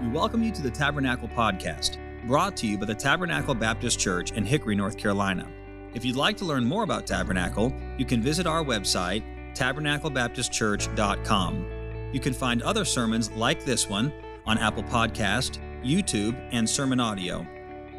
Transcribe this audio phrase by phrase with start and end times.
[0.00, 4.32] We welcome you to the Tabernacle Podcast, brought to you by the Tabernacle Baptist Church
[4.32, 5.46] in Hickory, North Carolina.
[5.92, 9.22] If you'd like to learn more about Tabernacle, you can visit our website,
[9.54, 12.10] tabernaclebaptistchurch.com.
[12.14, 14.10] You can find other sermons like this one
[14.46, 17.46] on Apple Podcast, YouTube, and Sermon Audio.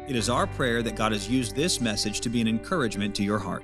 [0.08, 3.22] It is our prayer that God has used this message to be an encouragement to
[3.22, 3.62] your heart.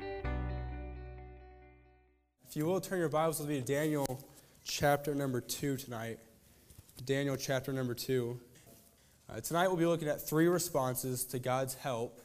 [2.48, 4.22] If you will turn your Bibles with me to Daniel
[4.62, 6.20] chapter number 2 tonight.
[7.04, 8.38] Daniel chapter number 2.
[9.28, 12.20] Uh, tonight we'll be looking at three responses to God's help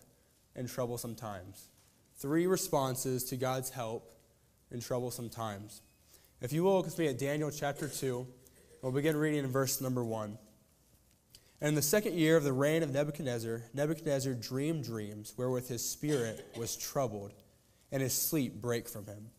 [0.56, 1.68] in troublesome times.
[2.18, 4.12] Three responses to God's help
[4.72, 5.82] in troublesome times.
[6.42, 8.28] If you will look with me at Daniel chapter 2,
[8.82, 10.38] we'll begin reading in verse number 1.
[11.62, 15.88] And in the second year of the reign of Nebuchadnezzar, Nebuchadnezzar dreamed dreams wherewith his
[15.88, 17.34] spirit was troubled,
[17.92, 19.30] and his sleep brake from him.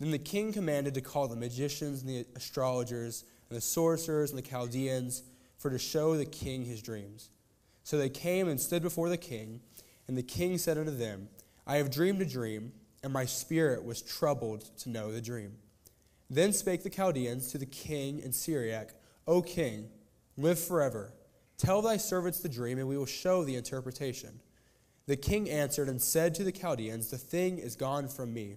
[0.00, 4.38] Then the king commanded to call the magicians and the astrologers and the sorcerers and
[4.38, 5.22] the Chaldeans
[5.58, 7.28] for to show the king his dreams.
[7.82, 9.60] So they came and stood before the king,
[10.08, 11.28] and the king said unto them,
[11.66, 15.56] I have dreamed a dream, and my spirit was troubled to know the dream.
[16.30, 18.94] Then spake the Chaldeans to the king in Syriac,
[19.26, 19.88] O king,
[20.36, 21.12] live forever.
[21.58, 24.40] Tell thy servants the dream, and we will show the interpretation.
[25.06, 28.56] The king answered and said to the Chaldeans, The thing is gone from me.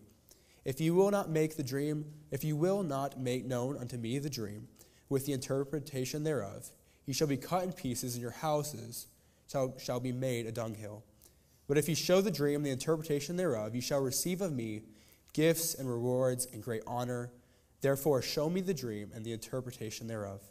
[0.65, 4.19] If you will not make the dream, if you will not make known unto me
[4.19, 4.67] the dream,
[5.13, 6.69] with the interpretation thereof,
[7.05, 9.07] He shall be cut in pieces, and your houses
[9.49, 11.03] shall, shall be made a dunghill.
[11.67, 14.81] But if ye show the dream and the interpretation thereof, you shall receive of me
[15.31, 17.31] gifts and rewards and great honor.
[17.81, 20.41] Therefore, show me the dream and the interpretation thereof.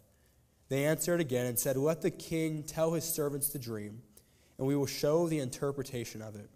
[0.69, 4.03] They answered again and said, Let the king tell his servants the dream,
[4.57, 6.49] and we will show the interpretation of it.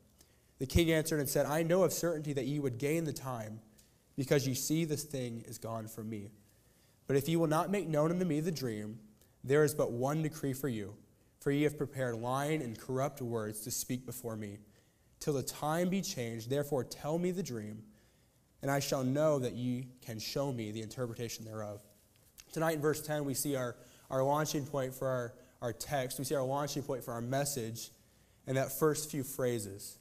[0.59, 3.61] The king answered and said, I know of certainty that ye would gain the time,
[4.17, 6.31] because ye see this thing is gone from me.
[7.07, 8.99] But if ye will not make known unto me the dream,
[9.45, 10.95] there is but one decree for you,
[11.41, 14.59] for ye have prepared lying and corrupt words to speak before me,
[15.21, 16.51] till the time be changed.
[16.51, 17.83] Therefore tell me the dream,
[18.63, 21.81] and I shall know that ye can show me the interpretation thereof.
[22.53, 23.77] Tonight in verse 10, we see our,
[24.11, 26.19] our launching point for our, our text.
[26.19, 27.91] We see our launching point for our message
[28.47, 29.99] in that first few phrases.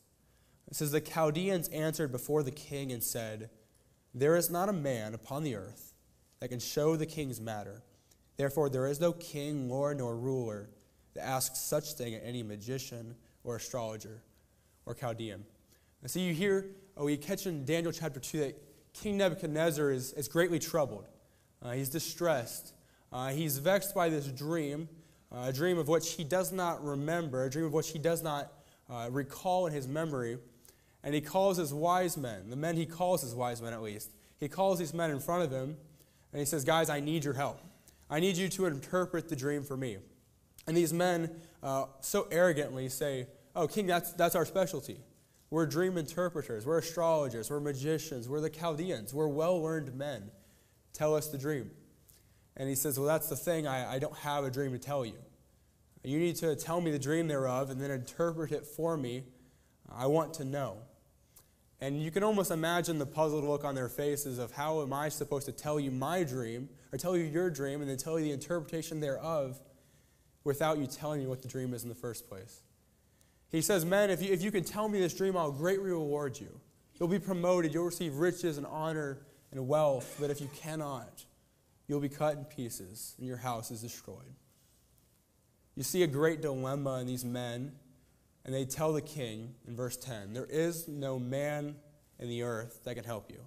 [0.68, 3.50] It says, The Chaldeans answered before the king and said,
[4.14, 5.95] There is not a man upon the earth
[6.40, 7.82] that can show the king's matter.
[8.38, 10.70] Therefore, there is no king, lord, nor ruler
[11.14, 14.22] that asks such thing at any magician or astrologer
[14.86, 15.46] or Chaldean.
[16.02, 18.62] And so you hear, oh, you catch in Daniel chapter 2 that
[18.94, 21.08] King Nebuchadnezzar is, is greatly troubled.
[21.62, 22.74] Uh, he's distressed.
[23.12, 24.90] Uh, he's vexed by this dream,
[25.32, 28.22] uh, a dream of which he does not remember, a dream of which he does
[28.22, 28.52] not
[28.90, 30.38] uh, recall in his memory
[31.06, 34.12] and he calls his wise men, the men he calls his wise men at least,
[34.40, 35.78] he calls these men in front of him,
[36.36, 37.62] and he says, Guys, I need your help.
[38.10, 40.00] I need you to interpret the dream for me.
[40.68, 41.32] And these men
[41.64, 45.00] uh, so arrogantly say, Oh, king, that's, that's our specialty.
[45.50, 50.30] We're dream interpreters, we're astrologers, we're magicians, we're the Chaldeans, we're well learned men.
[50.92, 51.72] Tell us the dream.
[52.58, 55.06] And he says, Well, that's the thing, I, I don't have a dream to tell
[55.06, 55.16] you.
[56.04, 59.24] You need to tell me the dream thereof and then interpret it for me.
[59.90, 60.80] I want to know.
[61.82, 65.10] And you can almost imagine the puzzled look on their faces of how am I
[65.10, 68.26] supposed to tell you my dream, or tell you your dream, and then tell you
[68.26, 69.60] the interpretation thereof
[70.44, 72.62] without you telling me what the dream is in the first place.
[73.50, 76.40] He says, Men, if you, if you can tell me this dream, I'll greatly reward
[76.40, 76.60] you.
[77.00, 79.20] You'll be promoted, you'll receive riches and honor
[79.52, 81.26] and wealth, but if you cannot,
[81.88, 84.36] you'll be cut in pieces, and your house is destroyed.
[85.76, 87.74] You see a great dilemma in these men
[88.46, 91.76] and they tell the king in verse 10 There is no man
[92.20, 93.42] in the earth that can help you.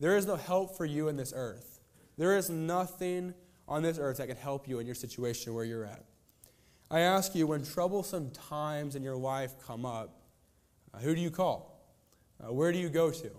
[0.00, 1.80] There is no help for you in this earth.
[2.16, 3.34] There is nothing
[3.68, 6.04] on this earth that can help you in your situation where you're at.
[6.90, 10.20] I ask you, when troublesome times in your life come up,
[10.92, 11.82] uh, who do you call?
[12.42, 13.30] Uh, where do you go to?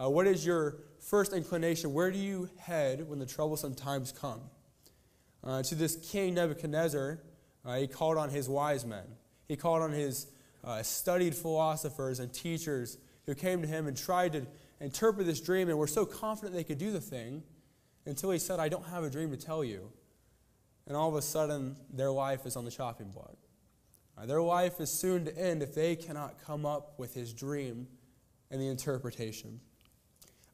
[0.00, 1.92] Uh, what is your first inclination?
[1.92, 4.40] Where do you head when the troublesome times come?
[5.42, 7.20] Uh, to this king Nebuchadnezzar,
[7.64, 9.04] uh, he called on his wise men.
[9.48, 10.26] He called on his
[10.62, 14.46] uh, studied philosophers and teachers who came to him and tried to
[14.80, 17.42] interpret this dream and were so confident they could do the thing
[18.06, 19.90] until he said, I don't have a dream to tell you.
[20.86, 23.36] And all of a sudden, their life is on the chopping block.
[24.16, 27.86] Uh, their life is soon to end if they cannot come up with his dream
[28.50, 29.60] and the interpretation.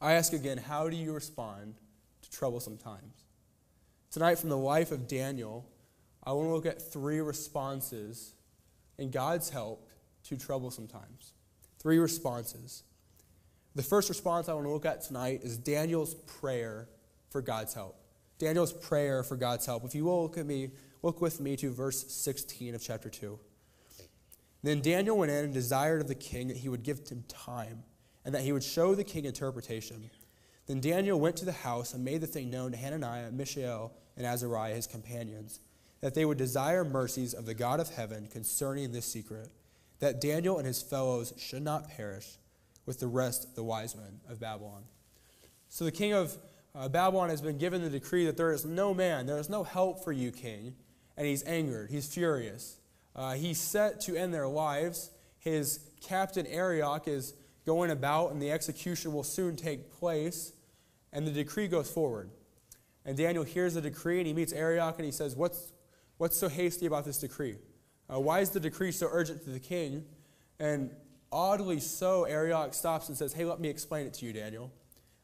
[0.01, 1.75] I ask again, how do you respond
[2.23, 3.25] to troublesome times?
[4.11, 5.67] Tonight, from the life of Daniel,
[6.25, 8.35] I want to look at three responses
[9.01, 9.89] and God's help
[10.25, 11.33] to troublesome times.
[11.81, 12.85] Three responses.
[13.75, 16.89] The first response I want to look at tonight is Daniel's prayer
[17.31, 17.97] for God's help.
[18.39, 19.85] Daniel's prayer for God's help.
[19.85, 20.71] If you will look at me
[21.03, 23.39] look with me to verse 16 of chapter 2.
[24.63, 27.85] Then Daniel went in and desired of the king that he would give him time,
[28.25, 30.11] and that he would show the king interpretation.
[30.67, 34.27] Then Daniel went to the house and made the thing known to Hananiah, Mishael, and
[34.27, 35.61] Azariah, his companions,
[36.01, 39.49] that they would desire mercies of the God of heaven concerning this secret,
[39.99, 42.39] that Daniel and his fellows should not perish
[42.87, 44.85] with the rest of the wise men of Babylon.
[45.69, 46.37] So the king of
[46.75, 49.63] uh, Babylon has been given the decree that there is no man, there is no
[49.63, 50.75] help for you, king,
[51.17, 52.81] and he's angered, he's furious.
[53.15, 55.11] Uh, he's set to end their lives.
[55.39, 57.35] His captain Arioch is
[57.67, 60.53] going about, and the execution will soon take place.
[61.13, 62.31] And the decree goes forward.
[63.05, 65.73] And Daniel hears the decree, and he meets Arioch, and he says, What's,
[66.21, 67.57] what's so hasty about this decree?
[68.13, 70.05] Uh, why is the decree so urgent to the king?
[70.59, 70.91] And
[71.33, 74.71] oddly so, Arioch stops and says, Hey, let me explain it to you, Daniel.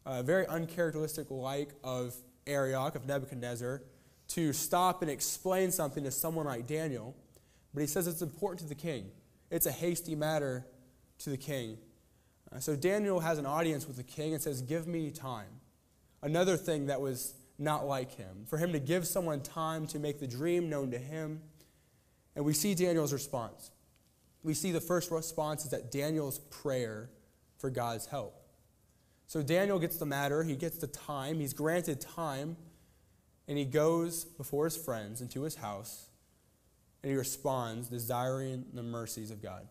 [0.06, 2.14] Uh, very uncharacteristic like of
[2.46, 3.82] Arioch, of Nebuchadnezzar,
[4.28, 7.14] to stop and explain something to someone like Daniel.
[7.74, 9.10] But he says it's important to the king.
[9.50, 10.66] It's a hasty matter
[11.18, 11.76] to the king.
[12.50, 15.60] Uh, so Daniel has an audience with the king and says, Give me time.
[16.22, 20.20] Another thing that was not like him, for him to give someone time to make
[20.20, 21.40] the dream known to him.
[22.34, 23.70] And we see Daniel's response.
[24.42, 27.10] We see the first response is that Daniel's prayer
[27.58, 28.42] for God's help.
[29.26, 32.56] So Daniel gets the matter, he gets the time, he's granted time,
[33.48, 36.06] and he goes before his friends into his house
[37.02, 39.68] and he responds, desiring the mercies of God.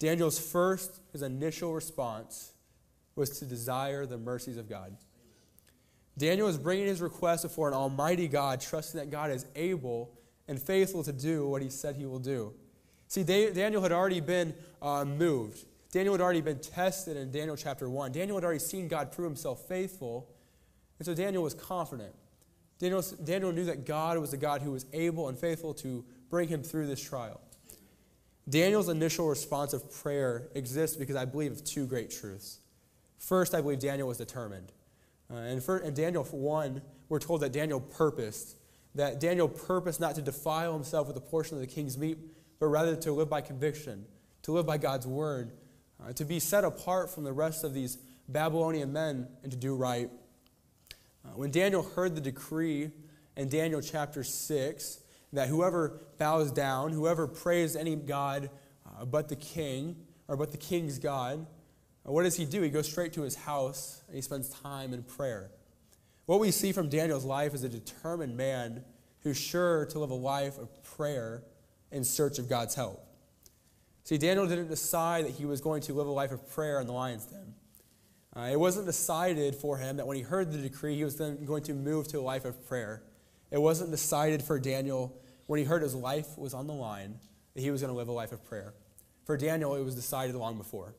[0.00, 2.52] Daniel's first, his initial response
[3.14, 4.96] was to desire the mercies of God.
[6.18, 10.12] Daniel is bringing his request before an almighty God, trusting that God is able
[10.46, 12.52] and faithful to do what he said he will do.
[13.08, 15.64] See, Daniel had already been uh, moved.
[15.90, 18.12] Daniel had already been tested in Daniel chapter 1.
[18.12, 20.30] Daniel had already seen God prove himself faithful.
[20.98, 22.14] And so Daniel was confident.
[22.78, 26.48] Daniel, Daniel knew that God was the God who was able and faithful to bring
[26.48, 27.40] him through this trial.
[28.48, 32.58] Daniel's initial response of prayer exists because I believe of two great truths.
[33.18, 34.72] First, I believe Daniel was determined.
[35.32, 38.56] Uh, and for, in Daniel 1, we're told that Daniel purposed,
[38.94, 42.18] that Daniel purposed not to defile himself with a portion of the king's meat,
[42.58, 44.04] but rather to live by conviction,
[44.42, 45.52] to live by God's word,
[46.02, 47.98] uh, to be set apart from the rest of these
[48.28, 50.10] Babylonian men, and to do right.
[51.24, 52.90] Uh, when Daniel heard the decree
[53.36, 55.00] in Daniel chapter 6,
[55.32, 58.50] that whoever bows down, whoever prays any God
[58.86, 59.96] uh, but the king,
[60.28, 61.46] or but the king's God,
[62.06, 62.62] uh, what does he do?
[62.62, 65.50] He goes straight to his house and he spends time in prayer.
[66.26, 68.84] What we see from Daniel's life is a determined man
[69.20, 71.42] who's sure to live a life of prayer
[71.90, 73.04] in search of God's help.
[74.04, 76.86] See, Daniel didn't decide that he was going to live a life of prayer in
[76.86, 77.54] the lion's den.
[78.34, 81.44] Uh, it wasn't decided for him that when he heard the decree, he was then
[81.44, 83.02] going to move to a life of prayer.
[83.50, 87.18] It wasn't decided for Daniel when he heard his life was on the line
[87.54, 88.74] that he was going to live a life of prayer.
[89.24, 90.94] For Daniel, it was decided long before.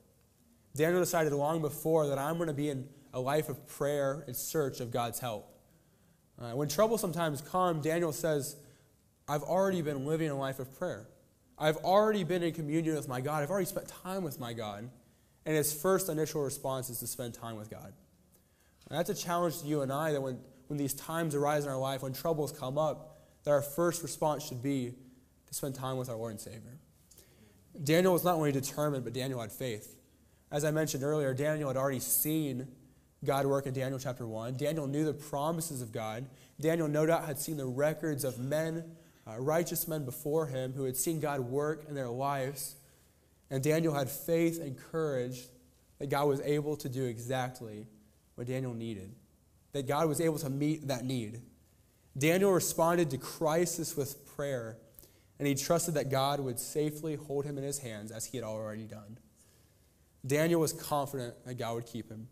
[0.76, 4.34] Daniel decided long before that I'm going to be in a life of prayer in
[4.34, 5.50] search of God's help.
[6.42, 8.56] Uh, when trouble sometimes comes, Daniel says,
[9.28, 11.08] I've already been living a life of prayer.
[11.58, 13.44] I've already been in communion with my God.
[13.44, 14.90] I've already spent time with my God.
[15.46, 17.94] And his first initial response is to spend time with God.
[18.90, 21.70] And that's a challenge to you and I that when, when these times arise in
[21.70, 24.94] our life, when troubles come up, that our first response should be
[25.48, 26.80] to spend time with our Lord and Savior.
[27.84, 29.96] Daniel was not only determined, but Daniel had faith.
[30.54, 32.68] As I mentioned earlier, Daniel had already seen
[33.26, 34.56] God work in Daniel chapter 1.
[34.56, 36.28] Daniel knew the promises of God.
[36.62, 38.84] Daniel, no doubt, had seen the records of men,
[39.28, 42.76] uh, righteous men before him, who had seen God work in their lives.
[43.50, 45.48] And Daniel had faith and courage
[45.98, 47.88] that God was able to do exactly
[48.36, 49.12] what Daniel needed,
[49.72, 51.42] that God was able to meet that need.
[52.16, 54.78] Daniel responded to crisis with prayer,
[55.40, 58.44] and he trusted that God would safely hold him in his hands as he had
[58.44, 59.18] already done.
[60.26, 62.28] Daniel was confident that God would keep him.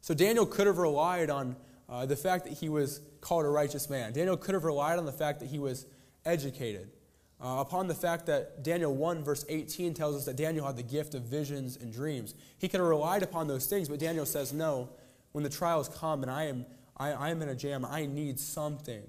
[0.00, 1.56] So Daniel could have relied on
[1.88, 4.12] uh, the fact that he was called a righteous man.
[4.12, 5.86] Daniel could have relied on the fact that he was
[6.24, 6.90] educated.
[7.40, 10.82] Uh, upon the fact that Daniel 1, verse 18 tells us that Daniel had the
[10.82, 12.34] gift of visions and dreams.
[12.58, 14.88] He could have relied upon those things, but Daniel says, No,
[15.32, 16.64] when the trials come and I am
[16.96, 17.84] I, I'm in a jam.
[17.84, 19.02] I need something.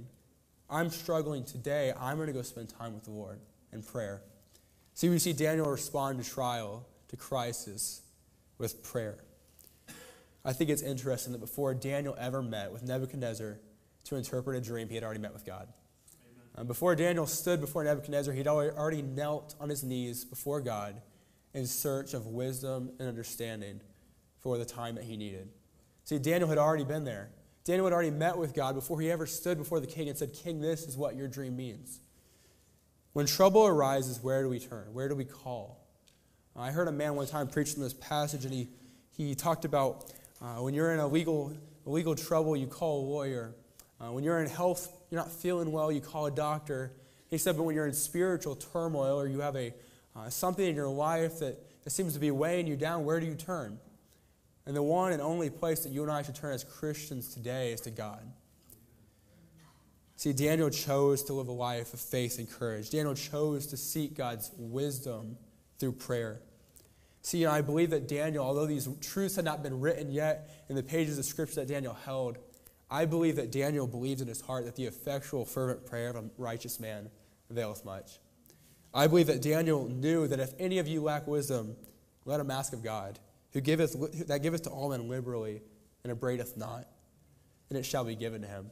[0.70, 1.94] I'm struggling today.
[2.00, 3.40] I'm going to go spend time with the Lord
[3.72, 4.22] in prayer.
[4.94, 8.02] See, we see Daniel respond to trial, to crisis,
[8.58, 9.18] with prayer.
[10.44, 13.58] I think it's interesting that before Daniel ever met with Nebuchadnezzar
[14.06, 15.68] to interpret a dream, he had already met with God.
[16.56, 21.02] Um, before Daniel stood before Nebuchadnezzar, he'd already knelt on his knees before God
[21.54, 23.82] in search of wisdom and understanding
[24.40, 25.50] for the time that he needed.
[26.04, 27.32] See, Daniel had already been there.
[27.64, 30.34] Daniel had already met with God before he ever stood before the king and said,
[30.34, 32.00] King, this is what your dream means.
[33.14, 34.94] When trouble arises, where do we turn?
[34.94, 35.85] Where do we call?
[36.58, 38.70] I heard a man one time preach this passage, and he,
[39.12, 41.52] he talked about uh, when you're in a legal,
[41.86, 43.54] legal trouble, you call a lawyer.
[44.00, 46.94] Uh, when you're in health, you're not feeling well, you call a doctor.
[47.30, 49.74] He said, but when you're in spiritual turmoil or you have a,
[50.16, 53.26] uh, something in your life that, that seems to be weighing you down, where do
[53.26, 53.78] you turn?
[54.66, 57.74] And the one and only place that you and I should turn as Christians today
[57.74, 58.22] is to God.
[60.16, 62.92] See, Daniel chose to live a life of faith and courage.
[62.92, 65.38] Daniel chose to seek God's wisdom
[65.80, 66.42] through prayer.
[67.22, 70.66] See, you know, I believe that Daniel, although these truths had not been written yet
[70.70, 72.38] in the pages of Scripture that Daniel held,
[72.90, 76.24] I believe that Daniel believed in his heart that the effectual, fervent prayer of a
[76.38, 77.10] righteous man
[77.50, 78.20] availeth much.
[78.94, 81.76] I believe that Daniel knew that if any of you lack wisdom,
[82.26, 83.20] let him ask of God,
[83.54, 85.62] who giveth, that giveth to all men liberally
[86.04, 86.88] and abradeth not,
[87.70, 88.70] and it shall be given to him.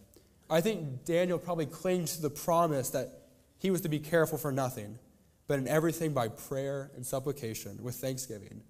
[0.49, 3.23] I think Daniel probably clings to the promise that
[3.57, 4.99] he was to be careful for nothing
[5.47, 8.61] but in everything by prayer and supplication with thanksgiving,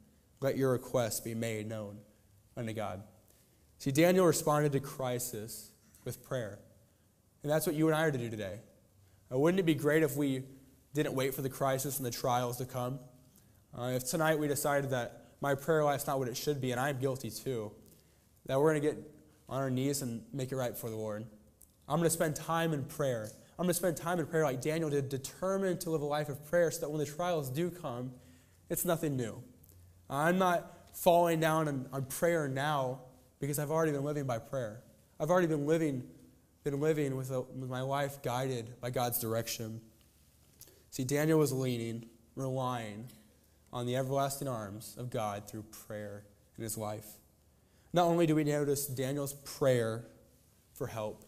[0.42, 1.98] let your requests be made known
[2.58, 3.04] unto God.
[3.78, 5.72] See, Daniel responded to crisis
[6.06, 6.60] with prayer.
[7.44, 8.60] And that's what you and I are to do today.
[9.32, 10.44] Uh, wouldn't it be great if we
[10.94, 13.00] didn't wait for the crisis and the trials to come?
[13.78, 16.80] Uh, if tonight we decided that my prayer life's not what it should be, and
[16.80, 17.72] I'm guilty too,
[18.46, 18.98] that we're going to get
[19.50, 21.26] on our knees and make it right before the Lord.
[21.88, 23.30] I'm going to spend time in prayer.
[23.58, 26.28] I'm going to spend time in prayer like Daniel did, determined to live a life
[26.30, 28.12] of prayer so that when the trials do come,
[28.70, 29.44] it's nothing new.
[30.10, 33.02] I'm not falling down on, on prayer now
[33.40, 34.82] because I've already been living by prayer.
[35.20, 36.04] I've already been living,
[36.64, 39.82] been living with, a, with my life guided by God's direction.
[40.90, 42.06] See, Daniel was leaning,
[42.36, 43.10] relying
[43.72, 46.24] on the everlasting arms of God through prayer
[46.58, 47.06] in his life.
[47.92, 50.06] Not only do we notice Daniel's prayer
[50.74, 51.24] for help,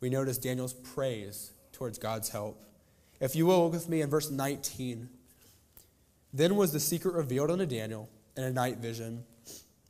[0.00, 2.58] we notice Daniel's praise towards God's help.
[3.20, 5.08] If you will look with me in verse 19.
[6.32, 9.24] Then was the secret revealed unto Daniel in a night vision.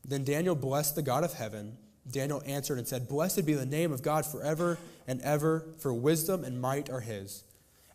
[0.05, 1.79] Then Daniel blessed the God of heaven.
[2.11, 6.45] Daniel answered and said, Blessed be the name of God forever and ever, for wisdom
[6.45, 7.45] and might are his.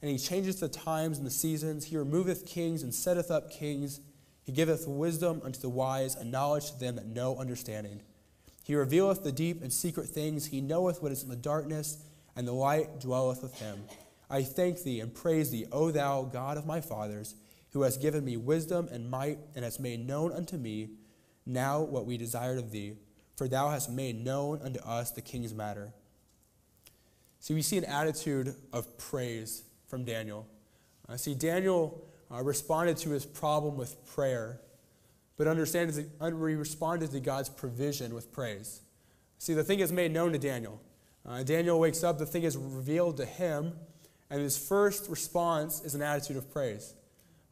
[0.01, 1.86] And he changeth the times and the seasons.
[1.86, 4.00] He removeth kings and setteth up kings.
[4.43, 8.01] He giveth wisdom unto the wise and knowledge to them that know understanding.
[8.63, 10.48] He revealeth the deep and secret things.
[10.48, 11.98] He knoweth what is in the darkness,
[12.39, 13.84] and the light dwelleth with him.
[14.29, 17.36] I thank thee and praise thee, O thou God of my fathers,
[17.74, 20.91] who hast given me wisdom and might, and hast made known unto me
[21.46, 22.93] now what we desired of thee,
[23.36, 25.91] for thou hast made known unto us the king's matter.
[27.41, 30.48] See, we see an attitude of praise from Daniel.
[31.10, 34.62] Uh, see, Daniel uh, responded to his problem with prayer,
[35.36, 38.79] but understand he responded to God's provision with praise.
[39.39, 40.79] See, the thing is made known to Daniel.
[41.29, 43.74] Uh, Daniel wakes up, the thing is revealed to him,
[44.31, 46.95] and his first response is an attitude of praise.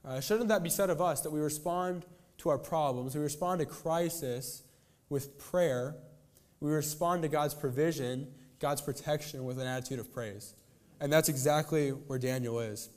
[0.03, 2.03] Uh, shouldn't that be said of us, that we respond
[2.39, 4.63] to our problems, we respond to crisis
[5.09, 5.95] with prayer,
[6.59, 8.27] we respond to God's provision,
[8.59, 10.55] God's protection with an attitude of praise?
[10.99, 12.89] And that's exactly where Daniel is.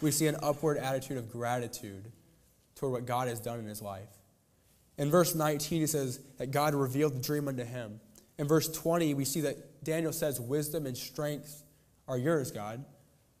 [0.00, 2.10] We see an upward attitude of gratitude
[2.74, 4.08] toward what God has done in his life.
[4.98, 8.00] In verse 19, he says that God revealed the dream unto him.
[8.38, 11.62] In verse 20, we see that Daniel says, Wisdom and strength
[12.08, 12.84] are yours, God.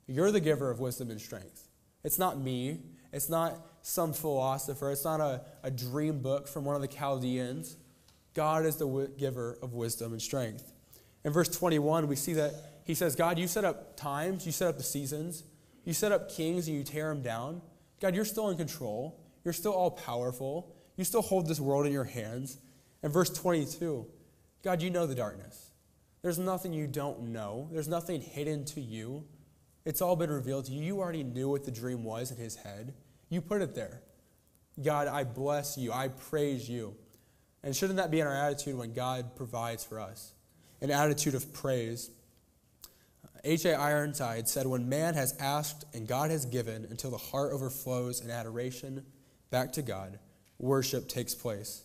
[0.06, 1.68] You're the giver of wisdom and strength.
[2.04, 2.80] It's not me.
[3.12, 4.90] It's not some philosopher.
[4.90, 7.76] It's not a, a dream book from one of the Chaldeans.
[8.34, 10.72] God is the w- giver of wisdom and strength.
[11.24, 14.68] In verse 21, we see that he says, God, you set up times, you set
[14.68, 15.44] up the seasons,
[15.84, 17.60] you set up kings and you tear them down.
[18.00, 19.20] God, you're still in control.
[19.44, 20.74] You're still all powerful.
[20.96, 22.58] You still hold this world in your hands.
[23.02, 24.06] And verse 22,
[24.62, 25.70] God, you know the darkness.
[26.22, 29.24] There's nothing you don't know, there's nothing hidden to you.
[29.84, 30.82] It's all been revealed to you.
[30.84, 32.94] You already knew what the dream was in his head.
[33.28, 34.00] You put it there.
[34.80, 35.92] God, I bless you.
[35.92, 36.94] I praise you.
[37.64, 40.34] And shouldn't that be in our attitude when God provides for us?
[40.80, 42.10] An attitude of praise.
[43.44, 43.74] H.A.
[43.74, 48.30] Ironside said, When man has asked and God has given until the heart overflows in
[48.30, 49.04] adoration
[49.50, 50.18] back to God,
[50.58, 51.82] worship takes place.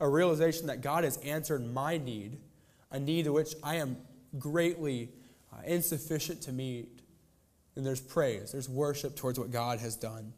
[0.00, 2.38] A realization that God has answered my need,
[2.90, 3.96] a need to which I am
[4.38, 5.10] greatly
[5.52, 6.88] uh, insufficient to meet.
[7.76, 10.32] And there's praise, there's worship towards what God has done.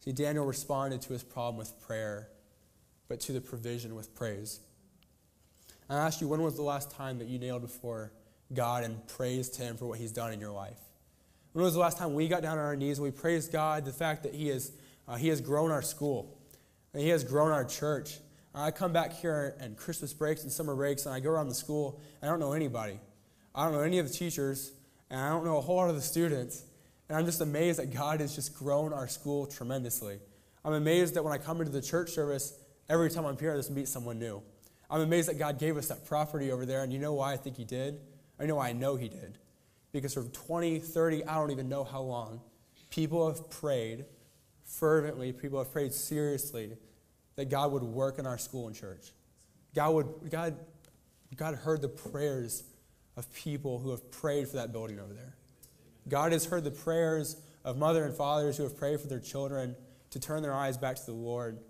[0.00, 2.28] See, Daniel responded to his problem with prayer,
[3.08, 4.60] but to the provision with praise.
[5.90, 8.12] I ask you, when was the last time that you nailed before
[8.52, 10.78] God and praised Him for what He's done in your life?
[11.52, 13.84] When was the last time we got down on our knees and we praised God
[13.84, 14.72] the fact that He has,
[15.06, 16.38] uh, he has grown our school,
[16.92, 18.18] and He has grown our church,
[18.60, 21.54] I come back here and Christmas breaks and summer breaks, and I go around the
[21.54, 22.98] school, I don't know anybody.
[23.54, 24.72] I don't know any of the teachers,
[25.10, 26.64] and I don't know a whole lot of the students.
[27.08, 30.18] And I'm just amazed that God has just grown our school tremendously.
[30.64, 33.56] I'm amazed that when I come into the church service, every time I'm here, I
[33.56, 34.42] just meet someone new.
[34.90, 37.36] I'm amazed that God gave us that property over there, and you know why I
[37.36, 38.00] think He did?
[38.40, 39.38] I know I know He did.
[39.92, 42.40] Because for 20, 30, I don't even know how long,
[42.90, 44.04] people have prayed
[44.64, 46.76] fervently, people have prayed seriously
[47.38, 49.12] that God would work in our school and church.
[49.72, 50.56] God, would, God,
[51.36, 52.64] God heard the prayers
[53.16, 55.36] of people who have prayed for that building over there.
[56.08, 59.76] God has heard the prayers of mother and fathers who have prayed for their children
[60.10, 61.60] to turn their eyes back to the Lord,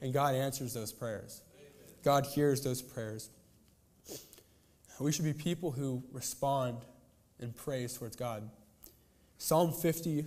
[0.00, 1.42] and God answers those prayers.
[2.02, 3.28] God hears those prayers.
[5.00, 6.78] We should be people who respond
[7.40, 8.48] in praise towards God.
[9.36, 10.22] Psalm 50,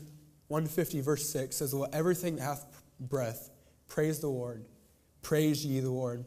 [0.50, 3.50] 150, verse 6 says, Let everything that hath breath
[3.88, 4.66] praise the Lord.
[5.24, 6.26] Praise ye the Lord.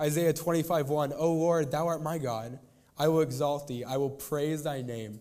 [0.00, 2.58] Isaiah 25, 1, O Lord, thou art my God.
[2.96, 3.82] I will exalt thee.
[3.84, 5.20] I will praise thy name.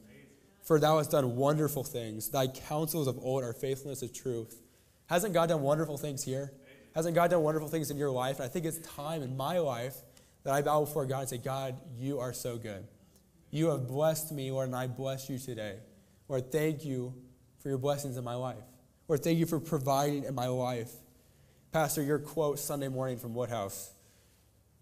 [0.61, 2.29] For thou hast done wonderful things.
[2.29, 4.61] Thy counsels of old are faithfulness and truth.
[5.07, 6.53] Hasn't God done wonderful things here?
[6.95, 8.37] Hasn't God done wonderful things in your life?
[8.37, 9.95] And I think it's time in my life
[10.43, 12.85] that I bow before God and say, God, you are so good.
[13.49, 15.77] You have blessed me, Lord, and I bless you today.
[16.27, 17.13] Lord, thank you
[17.59, 18.63] for your blessings in my life.
[19.07, 20.91] Lord, thank you for providing in my life.
[21.73, 23.93] Pastor, your quote Sunday morning from Woodhouse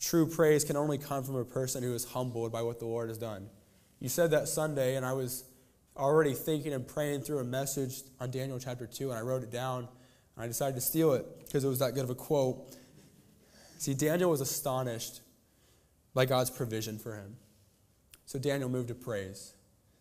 [0.01, 3.07] true praise can only come from a person who is humbled by what the Lord
[3.07, 3.47] has done.
[4.01, 5.45] You said that Sunday, and I was
[5.95, 9.51] already thinking and praying through a message on Daniel chapter 2, and I wrote it
[9.51, 9.87] down.
[10.35, 12.75] And I decided to steal it because it was that good of a quote.
[13.77, 15.21] See, Daniel was astonished
[16.13, 17.37] by God's provision for him.
[18.25, 19.53] So Daniel moved to praise.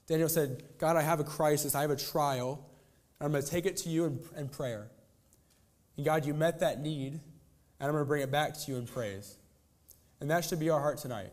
[0.09, 2.67] Daniel said, God, I have a crisis, I have a trial,
[3.21, 4.91] and I'm going to take it to you in, in prayer.
[6.01, 7.21] And God, you met that need, and
[7.87, 9.37] I'm going to bring it back to you in praise.
[10.19, 11.31] And that should be our heart tonight.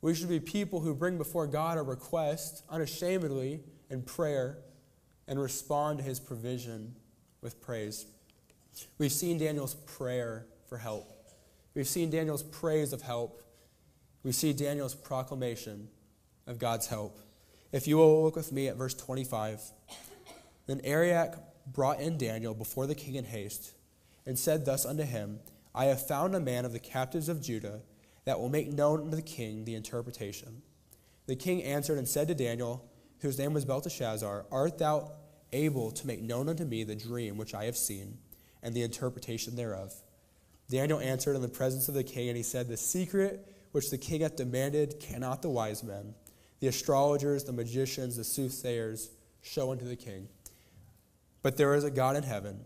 [0.00, 3.58] We should be people who bring before God a request unashamedly
[3.90, 4.58] in prayer
[5.26, 6.94] and respond to his provision
[7.40, 8.06] with praise.
[8.98, 11.10] We've seen Daniel's prayer for help.
[11.74, 13.42] We've seen Daniel's praise of help.
[14.22, 15.88] We see Daniel's proclamation
[16.46, 17.18] of God's help.
[17.72, 19.60] If you will look with me at verse 25.
[20.68, 23.72] Then Arioch brought in Daniel before the king in haste
[24.26, 25.40] and said thus unto him,
[25.74, 27.80] I have found a man of the captives of Judah
[28.24, 30.62] that will make known unto the king the interpretation.
[31.26, 32.88] The king answered and said to Daniel,
[33.20, 35.12] whose name was Belteshazzar, Art thou
[35.52, 38.18] able to make known unto me the dream which I have seen,
[38.62, 39.92] and the interpretation thereof?
[40.68, 43.98] Daniel answered in the presence of the king, and he said, The secret which the
[43.98, 46.14] king hath demanded cannot the wise men,
[46.60, 50.28] the astrologers, the magicians, the soothsayers show unto the king.
[51.42, 52.64] But there is a God in heaven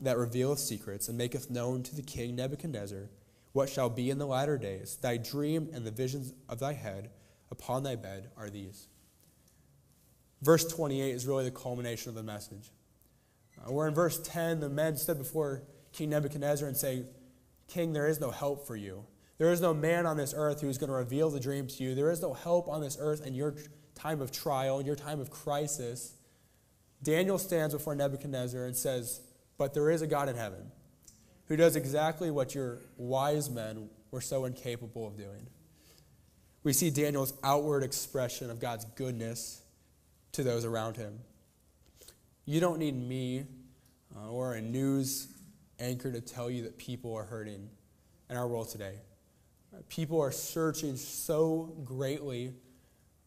[0.00, 3.10] that revealeth secrets, and maketh known to the king Nebuchadnezzar
[3.52, 4.96] what shall be in the latter days.
[4.96, 7.10] Thy dream and the visions of thy head
[7.50, 8.88] upon thy bed are these.
[10.42, 12.70] Verse 28 is really the culmination of the message.
[13.58, 17.04] Uh, where in verse 10, the men stood before King Nebuchadnezzar and say,
[17.68, 19.04] King, there is no help for you.
[19.38, 21.82] There is no man on this earth who is going to reveal the dream to
[21.82, 21.94] you.
[21.94, 23.54] There is no help on this earth in your
[23.94, 26.14] time of trial, in your time of crisis.
[27.02, 29.20] Daniel stands before Nebuchadnezzar and says,
[29.56, 30.70] But there is a God in heaven
[31.46, 35.46] who does exactly what your wise men were so incapable of doing.
[36.62, 39.62] We see Daniel's outward expression of God's goodness
[40.32, 41.18] to those around him.
[42.44, 43.44] You don't need me
[44.16, 45.28] uh, or a news
[45.78, 47.68] anchor to tell you that people are hurting
[48.28, 48.96] in our world today.
[49.88, 52.52] People are searching so greatly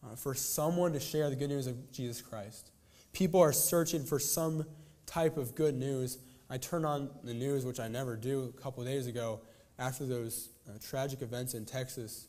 [0.04, 2.70] uh, for someone to share the good news of Jesus Christ.
[3.14, 4.66] People are searching for some
[5.06, 6.18] type of good news
[6.50, 9.40] I turned on the news, which I never do, a couple days ago
[9.78, 12.28] after those uh, tragic events in Texas,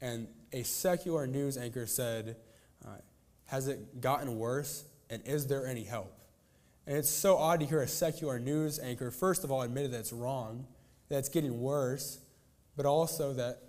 [0.00, 2.36] and a secular news anchor said,
[2.86, 2.98] uh,
[3.46, 6.20] Has it gotten worse, and is there any help?
[6.86, 9.98] And it's so odd to hear a secular news anchor, first of all, admit that
[9.98, 10.66] it's wrong,
[11.08, 12.20] that it's getting worse,
[12.76, 13.60] but also that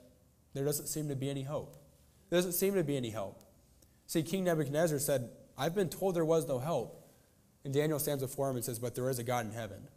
[0.53, 1.77] there doesn't seem to be any hope.
[2.29, 3.41] There doesn't seem to be any help.
[4.07, 7.01] See, King Nebuchadnezzar said, I've been told there was no help.
[7.63, 9.87] And Daniel stands before him and says, But there is a God in heaven.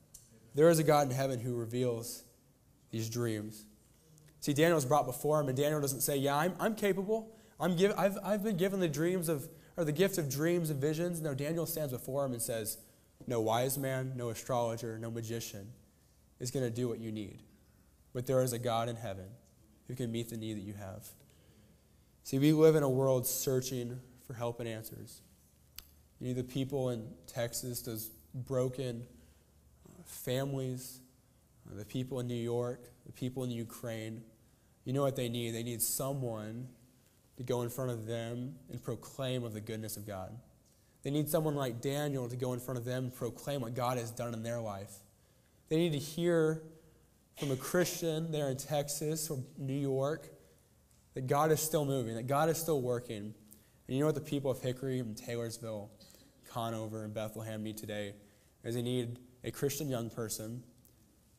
[0.54, 2.24] There is a God in heaven who reveals
[2.90, 3.64] these dreams.
[4.40, 7.34] See, Daniel's brought before him, and Daniel doesn't say, Yeah, I'm, I'm capable.
[7.60, 10.80] I'm give, I've, I've been given the dreams of, or the gift of dreams and
[10.80, 11.20] visions.
[11.20, 12.78] No, Daniel stands before him and says,
[13.26, 15.72] No wise man, no astrologer, no magician
[16.40, 17.42] is going to do what you need.
[18.14, 19.26] But there is a God in heaven
[19.88, 21.08] who can meet the need that you have.
[22.22, 25.22] See, we live in a world searching for help and answers.
[26.20, 29.04] You need the people in Texas, those broken
[29.87, 31.00] uh, families,
[31.70, 34.22] uh, the people in New York, the people in Ukraine,
[34.88, 35.50] you know what they need?
[35.50, 36.66] They need someone
[37.37, 40.35] to go in front of them and proclaim of the goodness of God.
[41.02, 43.98] They need someone like Daniel to go in front of them and proclaim what God
[43.98, 44.90] has done in their life.
[45.68, 46.62] They need to hear
[47.38, 50.31] from a Christian there in Texas or New York
[51.12, 53.16] that God is still moving, that God is still working.
[53.16, 53.35] And
[53.96, 55.90] you know what the people of Hickory and Taylorsville,
[56.48, 58.14] Conover, and Bethlehem need today?
[58.64, 60.62] Is they need a Christian young person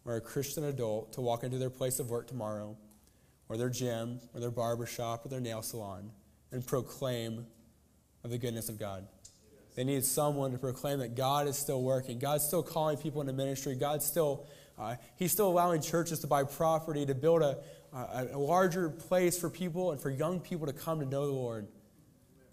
[0.05, 2.77] or a Christian adult to walk into their place of work tomorrow,
[3.47, 6.11] or their gym, or their barber shop, or their nail salon,
[6.51, 7.45] and proclaim
[8.23, 9.07] of the goodness of God.
[9.75, 12.19] They need someone to proclaim that God is still working.
[12.19, 13.75] God's still calling people into ministry.
[13.75, 17.57] God's still, uh, He's still allowing churches to buy property, to build a,
[17.93, 21.33] a, a larger place for people and for young people to come to know the
[21.33, 21.67] Lord.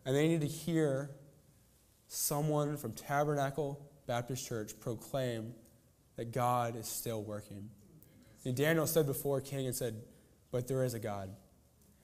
[0.04, 1.10] And they need to hear
[2.08, 5.54] someone from Tabernacle Baptist Church proclaim
[6.16, 7.68] that God is still working.
[8.44, 9.96] And Daniel stood before king and said,
[10.50, 11.30] But there is a God.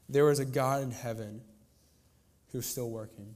[0.09, 1.41] There is a God in heaven
[2.51, 3.35] who's still working.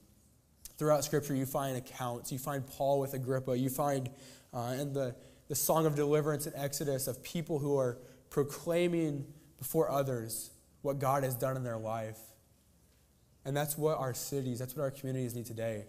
[0.78, 2.30] Throughout Scripture, you find accounts.
[2.30, 3.56] You find Paul with Agrippa.
[3.56, 4.10] You find
[4.52, 5.14] uh, in the,
[5.48, 7.98] the Song of Deliverance in Exodus of people who are
[8.28, 9.24] proclaiming
[9.58, 10.50] before others
[10.82, 12.18] what God has done in their life.
[13.44, 15.86] And that's what our cities, that's what our communities need today,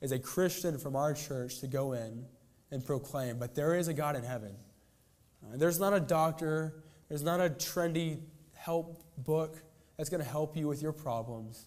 [0.00, 2.24] is a Christian from our church to go in
[2.70, 3.38] and proclaim.
[3.38, 4.54] But there is a God in heaven.
[5.42, 8.20] Uh, there's not a doctor, there's not a trendy
[8.54, 9.56] help book
[9.96, 11.66] that's going to help you with your problems.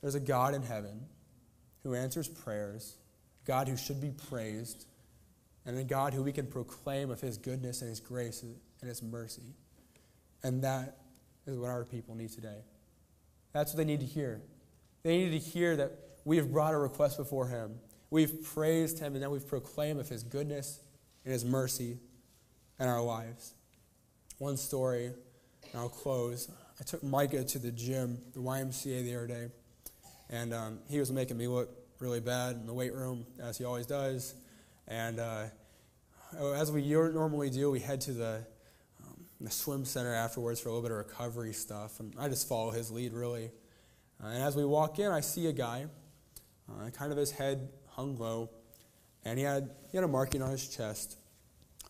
[0.00, 1.06] There's a God in heaven
[1.82, 2.96] who answers prayers,
[3.44, 4.86] God who should be praised,
[5.66, 9.02] and a God who we can proclaim of his goodness and his grace and his
[9.02, 9.54] mercy.
[10.42, 10.98] And that
[11.46, 12.62] is what our people need today.
[13.52, 14.42] That's what they need to hear.
[15.02, 15.92] They need to hear that
[16.24, 17.76] we have brought a request before him.
[18.10, 20.80] We've praised him, and then we've proclaimed of his goodness
[21.24, 21.98] and his mercy
[22.78, 23.54] in our lives.
[24.38, 25.14] One story, and
[25.74, 26.50] I'll close.
[26.80, 29.48] I took Micah to the gym, the YMCA the other day.
[30.30, 33.64] And um, he was making me look really bad in the weight room, as he
[33.64, 34.34] always does.
[34.88, 35.44] And uh,
[36.54, 38.44] as we normally do, we head to the,
[39.02, 42.00] um, the swim center afterwards for a little bit of recovery stuff.
[42.00, 43.50] And I just follow his lead, really.
[44.22, 45.86] Uh, and as we walk in, I see a guy,
[46.68, 48.50] uh, kind of his head hung low,
[49.24, 51.16] and he had, he had a marking on his chest.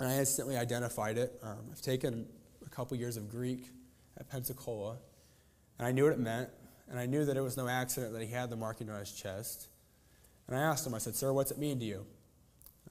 [0.00, 1.38] And I instantly identified it.
[1.42, 2.26] Um, I've taken
[2.66, 3.70] a couple years of Greek
[4.18, 4.96] at Pensacola,
[5.78, 6.50] and I knew what it meant
[6.88, 9.12] and I knew that it was no accident that he had the marking on his
[9.12, 9.68] chest.
[10.46, 12.06] And I asked him, I said, Sir, what's it mean to you?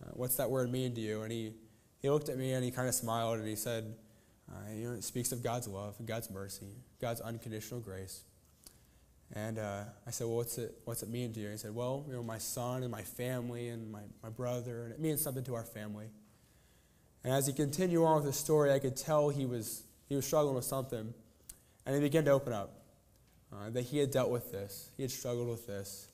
[0.02, 1.22] Uh, what's that word mean to you?
[1.22, 1.54] And he,
[2.02, 3.96] he looked at me and he kind of smiled and he said,
[4.52, 8.24] uh, you know, It speaks of God's love and God's mercy, God's unconditional grace.
[9.36, 11.48] And uh, I said, Well, what's it, what's it mean to you?
[11.48, 14.84] And he said, Well, you know, my son and my family and my, my brother,
[14.84, 16.10] and it means something to our family.
[17.24, 20.26] And as he continued on with the story, I could tell he was, he was
[20.26, 21.14] struggling with something.
[21.86, 22.84] And he began to open up
[23.52, 24.90] uh, that he had dealt with this.
[24.98, 26.08] He had struggled with this.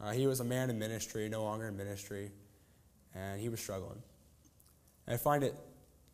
[0.00, 2.30] Uh, he was a man in ministry, no longer in ministry,
[3.14, 4.02] and he was struggling.
[5.06, 5.54] And I find it,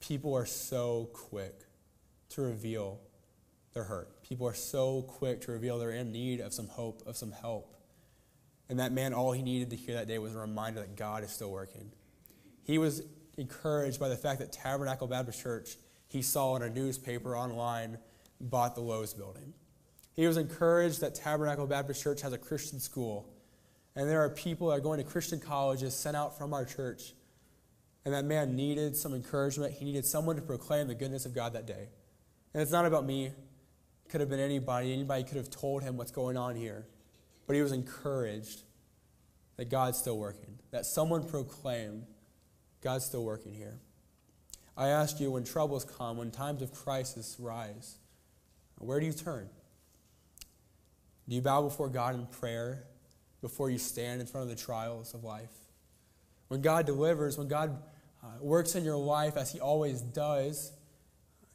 [0.01, 1.55] people are so quick
[2.31, 2.99] to reveal
[3.77, 4.23] their hurt.
[4.23, 7.77] People are so quick to reveal they're in need of some hope, of some help.
[8.71, 11.23] And that man, all he needed to hear that day was a reminder that God
[11.23, 11.93] is still working.
[12.65, 13.03] He was
[13.37, 15.77] encouraged by the fact that Tabernacle Baptist Church,
[16.09, 17.99] he saw in a newspaper online,
[18.41, 19.53] bought the Lowe's building.
[20.15, 23.29] He was encouraged that Tabernacle Baptist Church has a Christian school.
[23.95, 27.13] And there are people that are going to Christian colleges sent out from our church.
[28.07, 29.75] And that man needed some encouragement.
[29.75, 31.89] He needed someone to proclaim the goodness of God that day.
[32.55, 33.33] And it's not about me.
[34.09, 34.93] Could have been anybody.
[34.93, 36.87] Anybody could have told him what's going on here.
[37.47, 38.63] But he was encouraged
[39.57, 42.05] that God's still working, that someone proclaimed
[42.83, 43.81] God's still working here.
[44.77, 47.97] I ask you when troubles come, when times of crisis rise,
[48.79, 49.49] where do you turn?
[51.29, 52.85] Do you bow before God in prayer
[53.41, 55.51] before you stand in front of the trials of life?
[56.49, 57.83] When God delivers, when God
[58.23, 60.73] uh, works in your life as He always does,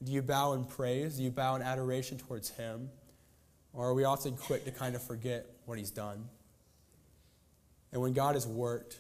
[0.04, 1.18] do you bow in praise?
[1.18, 2.90] Do you bow in adoration towards Him?
[3.74, 6.28] Or are we often quick to kind of forget what He's done?
[7.92, 9.00] And when God has worked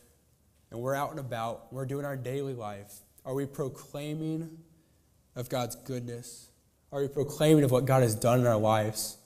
[0.70, 2.94] and we're out and about, we're doing our daily life,
[3.26, 4.58] are we proclaiming
[5.36, 6.50] of God's goodness?
[6.92, 9.18] Are we proclaiming of what God has done in our lives?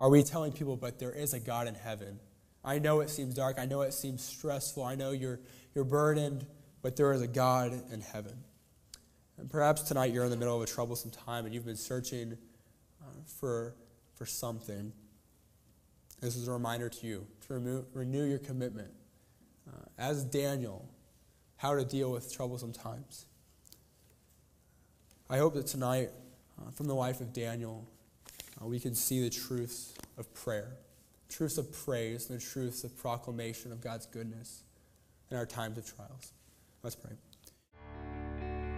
[0.00, 2.18] Are we telling people, but there is a God in heaven?
[2.64, 3.58] I know it seems dark.
[3.58, 4.82] I know it seems stressful.
[4.82, 5.38] I know you're,
[5.74, 6.46] you're burdened,
[6.82, 8.34] but there is a God in heaven.
[9.38, 12.36] And perhaps tonight you're in the middle of a troublesome time and you've been searching
[13.02, 13.74] uh, for,
[14.14, 14.92] for something.
[16.20, 18.90] This is a reminder to you to renew, renew your commitment.
[19.68, 20.88] Uh, as Daniel,
[21.56, 23.26] how to deal with troublesome times.
[25.28, 26.10] I hope that tonight,
[26.60, 27.88] uh, from the life of Daniel,
[28.60, 30.76] uh, we can see the truths of prayer,
[31.28, 34.62] truths of praise, and the truths of proclamation of God's goodness
[35.30, 36.32] in our times of trials.
[36.82, 37.12] Let's pray.